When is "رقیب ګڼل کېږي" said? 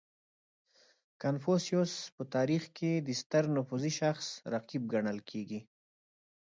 4.53-5.59